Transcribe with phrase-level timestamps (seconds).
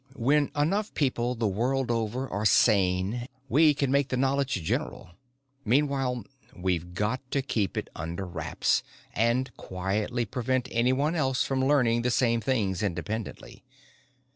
[0.15, 5.11] "When enough people the world over are sane we can make the knowledge general.
[5.63, 8.81] Meanwhile we've got to keep it under wraps
[9.13, 13.63] and quietly prevent anyone else from learning the same things independently.